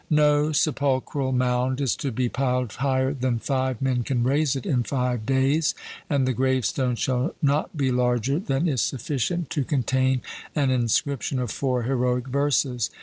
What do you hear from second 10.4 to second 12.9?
an inscription of four heroic verses.